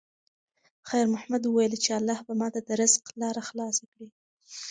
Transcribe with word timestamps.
خیر 0.89 1.05
محمد 1.13 1.43
وویل 1.45 1.73
چې 1.83 1.89
الله 1.99 2.19
به 2.25 2.33
ماته 2.39 2.59
د 2.63 2.69
رزق 2.81 3.03
لاره 3.21 3.41
خلاصه 3.49 3.83
کړي. 3.91 4.07